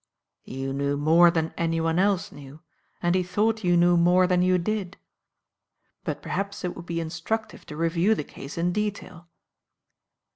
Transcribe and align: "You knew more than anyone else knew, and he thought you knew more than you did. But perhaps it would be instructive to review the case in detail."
"You 0.45 0.73
knew 0.73 0.97
more 0.97 1.29
than 1.29 1.53
anyone 1.59 1.99
else 1.99 2.31
knew, 2.31 2.61
and 3.03 3.13
he 3.13 3.21
thought 3.21 3.63
you 3.63 3.77
knew 3.77 3.97
more 3.97 4.25
than 4.25 4.41
you 4.41 4.57
did. 4.57 4.97
But 6.03 6.23
perhaps 6.23 6.63
it 6.63 6.75
would 6.75 6.87
be 6.87 6.99
instructive 6.99 7.67
to 7.67 7.77
review 7.77 8.15
the 8.15 8.23
case 8.23 8.57
in 8.57 8.73
detail." 8.73 9.27